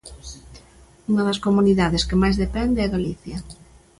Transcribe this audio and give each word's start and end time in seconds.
Unha 1.11 1.23
das 1.27 1.41
comunidades 1.45 2.05
que 2.07 2.19
máis 2.21 2.35
depende 2.43 2.79
é 2.85 2.91
Galicia. 2.95 3.37